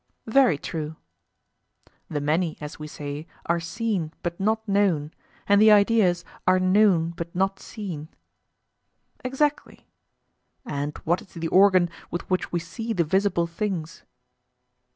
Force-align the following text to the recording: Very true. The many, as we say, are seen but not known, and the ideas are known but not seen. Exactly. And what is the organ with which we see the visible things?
Very 0.25 0.57
true. 0.57 0.95
The 2.09 2.19
many, 2.21 2.57
as 2.59 2.79
we 2.79 2.87
say, 2.87 3.27
are 3.45 3.59
seen 3.59 4.11
but 4.23 4.39
not 4.39 4.67
known, 4.67 5.11
and 5.47 5.61
the 5.61 5.71
ideas 5.71 6.25
are 6.47 6.59
known 6.59 7.11
but 7.11 7.35
not 7.35 7.59
seen. 7.59 8.09
Exactly. 9.23 9.85
And 10.65 10.97
what 11.03 11.21
is 11.21 11.33
the 11.35 11.49
organ 11.49 11.87
with 12.09 12.27
which 12.31 12.51
we 12.51 12.59
see 12.59 12.93
the 12.93 13.03
visible 13.03 13.45
things? 13.45 14.01